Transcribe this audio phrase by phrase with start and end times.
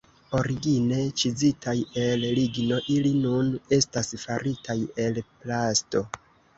[0.37, 6.09] Origine ĉizitaj el ligno, ili nun estas faritaj el plasto.